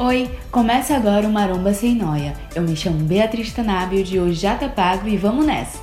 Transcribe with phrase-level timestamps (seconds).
[0.00, 2.32] Oi, começa agora o Maromba Sem Noia.
[2.54, 5.80] Eu me chamo Beatriz Tanábio, de hoje já tá pago e vamos nessa!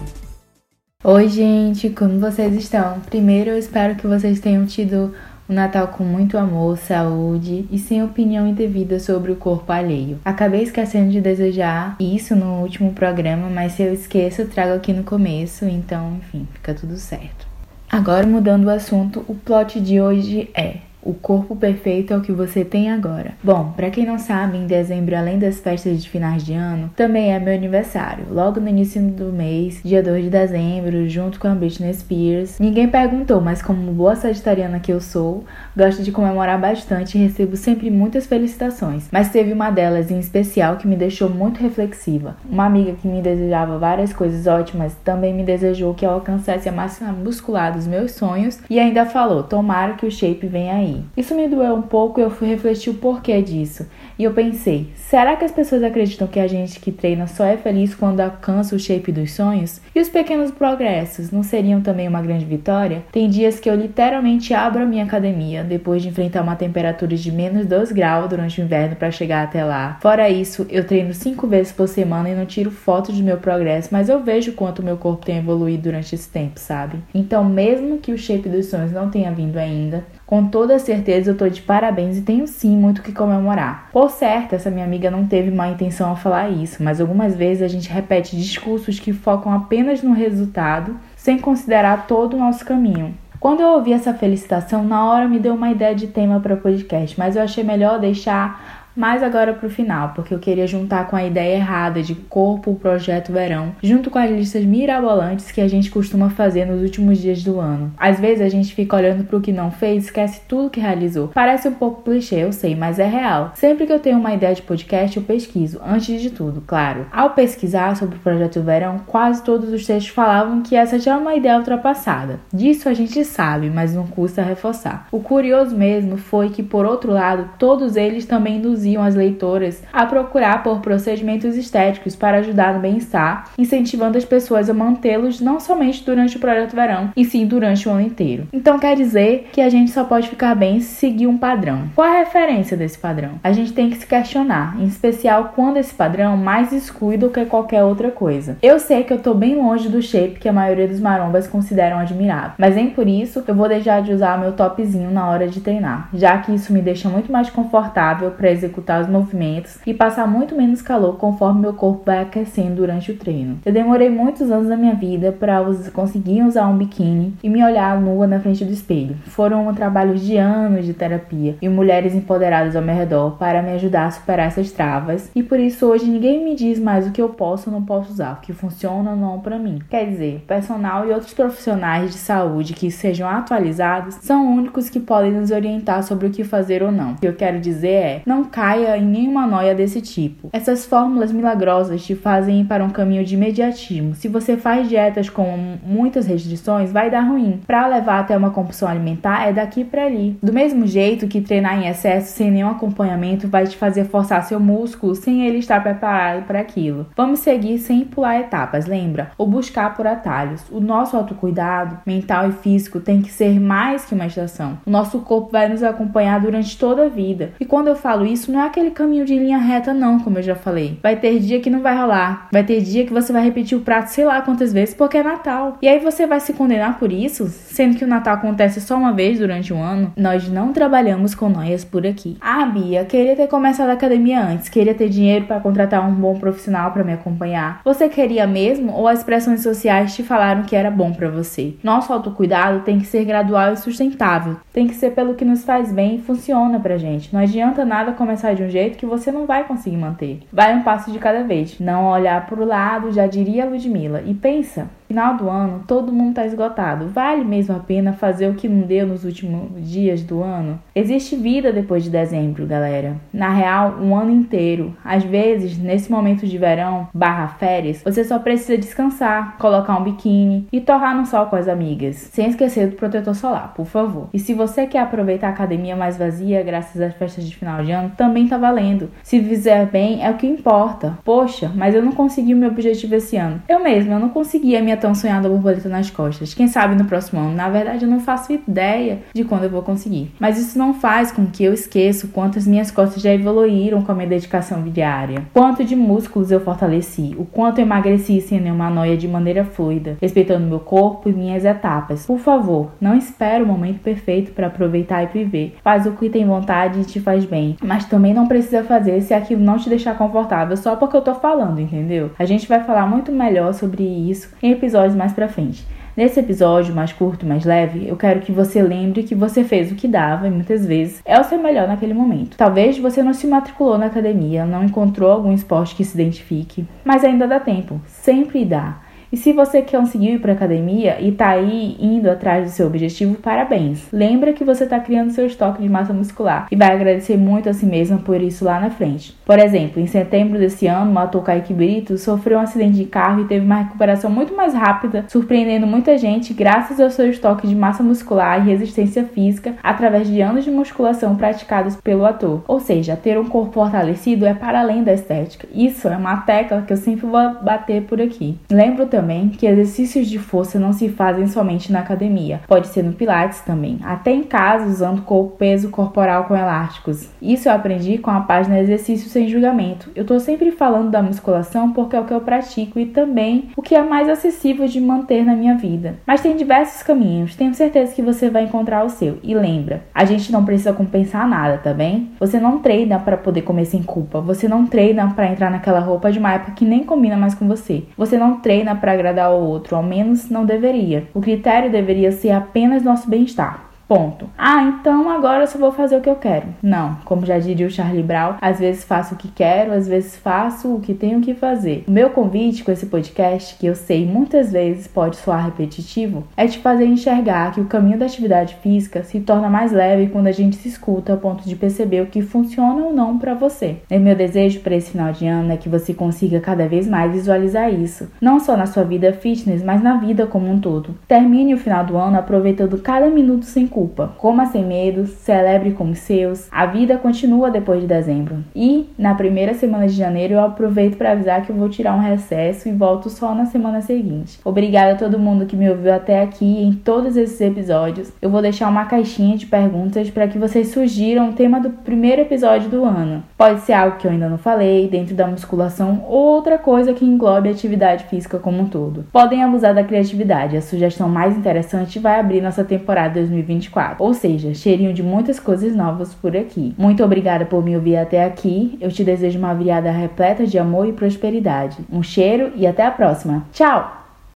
[1.03, 3.01] Oi, gente, como vocês estão?
[3.01, 5.13] Primeiro, eu espero que vocês tenham tido
[5.49, 10.17] um Natal com muito amor, saúde e sem opinião indevida sobre o corpo alheio.
[10.23, 15.03] Acabei esquecendo de desejar isso no último programa, mas se eu esqueço, trago aqui no
[15.03, 17.45] começo, então, enfim, fica tudo certo.
[17.91, 22.31] Agora, mudando o assunto, o plot de hoje é o corpo perfeito é o que
[22.31, 23.33] você tem agora.
[23.43, 27.31] Bom, para quem não sabe, em dezembro, além das festas de finais de ano, também
[27.31, 28.25] é meu aniversário.
[28.31, 32.59] Logo no início do mês, dia 2 de dezembro, junto com a Britney Spears.
[32.59, 35.45] Ninguém perguntou, mas como boa sagitariana que eu sou,
[35.77, 39.07] gosto de comemorar bastante e recebo sempre muitas felicitações.
[39.11, 42.35] Mas teve uma delas em especial que me deixou muito reflexiva.
[42.49, 46.71] Uma amiga que me desejava várias coisas ótimas também me desejou que eu alcançasse a
[46.71, 50.94] massa muscular dos meus sonhos e ainda falou: "Tomara que o shape venha aí".
[51.15, 53.87] Isso me doeu um pouco e eu fui refletir o porquê disso.
[54.17, 57.57] E eu pensei, será que as pessoas acreditam que a gente que treina só é
[57.57, 59.81] feliz quando alcança o shape dos sonhos?
[59.93, 63.03] E os pequenos progressos não seriam também uma grande vitória?
[63.11, 67.31] Tem dias que eu literalmente abro a minha academia depois de enfrentar uma temperatura de
[67.31, 69.97] menos 2 graus durante o inverno para chegar até lá.
[70.01, 73.89] Fora isso, eu treino 5 vezes por semana e não tiro fotos do meu progresso,
[73.91, 76.97] mas eu vejo quanto meu corpo tem evoluído durante esse tempo, sabe?
[77.13, 81.37] Então, mesmo que o shape dos sonhos não tenha vindo ainda, com toda certeza eu
[81.37, 83.89] tô de parabéns e tenho sim muito que comemorar.
[83.91, 87.63] Por certo, essa minha amiga não teve má intenção ao falar isso, mas algumas vezes
[87.63, 93.13] a gente repete discursos que focam apenas no resultado, sem considerar todo o nosso caminho.
[93.39, 97.17] Quando eu ouvi essa felicitação, na hora me deu uma ideia de tema para podcast,
[97.19, 101.23] mas eu achei melhor deixar mais agora pro final, porque eu queria juntar com a
[101.23, 105.91] ideia errada de corpo o projeto verão, junto com as listas mirabolantes que a gente
[105.91, 107.91] costuma fazer nos últimos dias do ano.
[107.97, 111.29] Às vezes a gente fica olhando pro que não fez esquece tudo que realizou.
[111.29, 113.51] Parece um pouco clichê, eu sei, mas é real.
[113.55, 117.07] Sempre que eu tenho uma ideia de podcast, eu pesquiso, antes de tudo, claro.
[117.11, 121.17] Ao pesquisar sobre o projeto verão, quase todos os textos falavam que essa já é
[121.17, 122.39] uma ideia ultrapassada.
[122.53, 125.07] Disso a gente sabe, mas não custa reforçar.
[125.11, 129.81] O curioso mesmo foi que, por outro lado, todos eles também nos induziam as leitoras
[129.91, 135.59] a procurar por procedimentos estéticos para ajudar no bem-estar, incentivando as pessoas a mantê-los não
[135.59, 138.47] somente durante o projeto verão, e sim durante o ano inteiro.
[138.53, 141.89] Então quer dizer que a gente só pode ficar bem se seguir um padrão.
[141.95, 143.31] Qual a referência desse padrão?
[143.43, 147.45] A gente tem que se questionar, em especial quando esse padrão mais exclui do que
[147.45, 148.57] qualquer outra coisa.
[148.61, 151.97] Eu sei que eu tô bem longe do shape que a maioria dos marombas consideram
[151.97, 155.61] admirável, mas nem por isso eu vou deixar de usar meu topzinho na hora de
[155.61, 159.93] treinar, já que isso me deixa muito mais confortável para executar executar os movimentos e
[159.93, 163.59] passar muito menos calor conforme meu corpo vai aquecendo durante o treino.
[163.65, 165.63] Eu demorei muitos anos da minha vida para
[165.93, 169.15] conseguir usar um biquíni e me olhar nua na frente do espelho.
[169.27, 174.05] Foram trabalhos de anos de terapia e mulheres empoderadas ao meu redor para me ajudar
[174.05, 177.29] a superar essas travas e por isso hoje ninguém me diz mais o que eu
[177.29, 179.79] posso ou não posso usar, o que funciona ou não para mim.
[179.89, 185.31] Quer dizer, personal e outros profissionais de saúde que sejam atualizados são únicos que podem
[185.31, 187.13] nos orientar sobre o que fazer ou não.
[187.13, 188.64] O que eu quero dizer é, não caia
[188.97, 190.49] em nenhuma noia desse tipo.
[190.51, 194.15] Essas fórmulas milagrosas te fazem ir para um caminho de imediatismo.
[194.15, 197.59] Se você faz dietas com muitas restrições, vai dar ruim.
[197.67, 200.37] Para levar até uma compulsão alimentar é daqui para ali.
[200.41, 204.59] Do mesmo jeito que treinar em excesso sem nenhum acompanhamento vai te fazer forçar seu
[204.59, 207.07] músculo sem ele estar preparado para aquilo.
[207.15, 209.31] Vamos seguir sem pular etapas, lembra?
[209.37, 210.63] Ou buscar por atalhos.
[210.71, 214.77] O nosso autocuidado mental e físico tem que ser mais que uma estação.
[214.85, 217.51] O nosso corpo vai nos acompanhar durante toda a vida.
[217.59, 220.43] E quando eu falo isso, não é aquele caminho de linha reta, não, como eu
[220.43, 220.97] já falei.
[221.03, 222.47] Vai ter dia que não vai rolar.
[222.51, 225.23] Vai ter dia que você vai repetir o prato sei lá quantas vezes porque é
[225.23, 225.77] Natal.
[225.81, 229.11] E aí você vai se condenar por isso, sendo que o Natal acontece só uma
[229.11, 230.13] vez durante um ano.
[230.15, 232.37] Nós não trabalhamos com noias por aqui.
[232.39, 236.39] Ah, Bia, queria ter começado a academia antes, queria ter dinheiro para contratar um bom
[236.39, 237.81] profissional para me acompanhar.
[237.83, 241.75] Você queria mesmo ou as pressões sociais te falaram que era bom para você?
[241.83, 244.55] Nosso autocuidado tem que ser gradual e sustentável.
[244.71, 247.33] Tem que ser pelo que nos faz bem e funciona pra gente.
[247.33, 250.39] Não adianta nada começar de um jeito que você não vai conseguir manter.
[250.51, 251.79] Vai um passo de cada vez.
[251.79, 254.21] Não olhar para o lado, já diria Ludmilla.
[254.25, 257.09] E pensa, Final do ano, todo mundo está esgotado.
[257.09, 260.79] Vale mesmo a pena fazer o que não deu nos últimos dias do ano?
[260.95, 263.15] Existe vida depois de dezembro, galera.
[263.31, 264.95] Na real, um ano inteiro.
[265.05, 270.67] Às vezes, nesse momento de verão, barra férias, você só precisa descansar, colocar um biquíni
[270.71, 272.15] e torrar no sol com as amigas.
[272.31, 274.29] Sem esquecer do protetor solar, por favor.
[274.33, 277.91] E se você quer aproveitar a academia mais vazia, graças às festas de final de
[277.91, 279.11] ano, também tá valendo.
[279.21, 281.17] Se fizer bem, é o que importa.
[281.23, 283.61] Poxa, mas eu não consegui o meu objetivo esse ano.
[283.69, 286.53] Eu mesma, eu não consegui a minha minha tão sonhada borboleta nas costas.
[286.53, 287.53] Quem sabe no próximo ano?
[287.53, 290.31] Na verdade, eu não faço ideia de quando eu vou conseguir.
[290.39, 294.01] Mas isso não faz com que eu esqueça o quanto as minhas costas já evoluíram
[294.01, 295.43] com a minha dedicação diária.
[295.53, 300.17] Quanto de músculos eu fortaleci, o quanto eu emagreci sem nenhuma noia de maneira fluida,
[300.21, 302.25] respeitando meu corpo e minhas etapas.
[302.25, 305.75] Por favor, não espere o momento perfeito para aproveitar e viver.
[305.83, 307.75] Faz o que tem vontade e te faz bem.
[307.83, 311.35] Mas também não precisa fazer se aquilo não te deixar confortável só porque eu tô
[311.35, 312.31] falando, entendeu?
[312.37, 315.85] A gente vai falar muito melhor sobre isso em episódios mais pra frente.
[316.15, 319.95] Nesse episódio mais curto, mais leve, eu quero que você lembre que você fez o
[319.95, 322.55] que dava e muitas vezes é o seu melhor naquele momento.
[322.55, 327.25] Talvez você não se matriculou na academia, não encontrou algum esporte que se identifique, mas
[327.25, 328.99] ainda dá tempo, sempre dá.
[329.35, 333.35] E se você conseguiu ir para academia e tá aí indo atrás do seu objetivo,
[333.35, 334.07] parabéns.
[334.09, 337.73] Lembra que você tá criando seu estoque de massa muscular e vai agradecer muito a
[337.73, 339.35] si mesma por isso lá na frente.
[339.45, 343.41] Por exemplo, em setembro desse ano, o ator Kaique Brito sofreu um acidente de carro
[343.41, 347.75] e teve uma recuperação muito mais rápida, surpreendendo muita gente graças ao seu estoque de
[347.75, 352.63] massa muscular e resistência física através de anos de musculação praticados pelo ator.
[352.69, 355.67] Ou seja, ter um corpo fortalecido é para além da estética.
[355.75, 358.57] Isso é uma tecla que eu sempre vou bater por aqui.
[358.71, 363.03] Lembro também também que exercícios de força não se fazem somente na academia, pode ser
[363.03, 367.27] no Pilates também, até em casa usando o peso corporal com elásticos.
[367.41, 370.11] Isso eu aprendi com a página Exercícios Sem Julgamento.
[370.15, 373.81] Eu tô sempre falando da musculação porque é o que eu pratico e também o
[373.81, 376.17] que é mais acessível de manter na minha vida.
[376.27, 379.39] Mas tem diversos caminhos, tenho certeza que você vai encontrar o seu.
[379.41, 382.29] E lembra, a gente não precisa compensar nada, tá bem?
[382.39, 386.31] Você não treina para poder comer sem culpa, você não treina para entrar naquela roupa
[386.31, 388.03] de uma época que nem combina mais com você.
[388.15, 391.27] Você não treina para agradar ao outro, ao menos não deveria.
[391.31, 393.91] O critério deveria ser apenas nosso bem-estar.
[394.07, 394.47] Ponto.
[394.57, 396.67] Ah, então agora eu só vou fazer o que eu quero.
[396.81, 400.35] Não, como já diria o Charlie Brown, às vezes faço o que quero, às vezes
[400.35, 402.03] faço o que tenho que fazer.
[402.07, 406.67] O meu convite com esse podcast, que eu sei muitas vezes pode soar repetitivo, é
[406.67, 410.51] te fazer enxergar que o caminho da atividade física se torna mais leve quando a
[410.51, 413.97] gente se escuta a ponto de perceber o que funciona ou não para você.
[414.09, 417.31] E meu desejo para esse final de ano é que você consiga cada vez mais
[417.31, 421.15] visualizar isso, não só na sua vida fitness, mas na vida como um todo.
[421.27, 424.33] Termine o final do ano aproveitando cada minuto sem culpa.
[424.37, 426.67] Coma sem medo, celebre com os seus.
[426.69, 428.57] A vida continua depois de dezembro.
[428.75, 432.19] E na primeira semana de janeiro eu aproveito para avisar que eu vou tirar um
[432.19, 434.59] recesso e volto só na semana seguinte.
[434.65, 438.33] Obrigada a todo mundo que me ouviu até aqui em todos esses episódios.
[438.41, 442.41] Eu vou deixar uma caixinha de perguntas para que vocês sugiram o tema do primeiro
[442.41, 443.43] episódio do ano.
[443.57, 447.23] Pode ser algo que eu ainda não falei, dentro da musculação ou outra coisa que
[447.23, 449.25] englobe a atividade física como um todo.
[449.31, 450.75] Podem abusar da criatividade.
[450.75, 454.23] A sugestão mais interessante vai abrir nossa temporada 2020 2024.
[454.23, 456.93] Ou seja, cheirinho de muitas coisas novas por aqui.
[456.97, 458.97] Muito obrigada por me ouvir até aqui.
[458.99, 461.97] Eu te desejo uma virada repleta de amor e prosperidade.
[462.11, 463.65] Um cheiro e até a próxima.
[463.71, 464.24] Tchau!